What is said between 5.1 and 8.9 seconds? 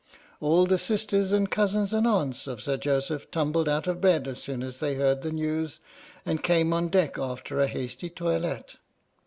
the news, and came on deck after a hasty toilette.